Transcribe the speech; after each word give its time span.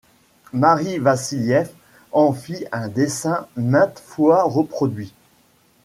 Marie 0.53 0.97
Vassilieff 0.97 1.69
en 2.11 2.33
fit 2.33 2.65
un 2.71 2.87
dessin 2.87 3.45
maintes 3.55 4.01
fois 4.03 4.41
reproduit. 4.45 5.13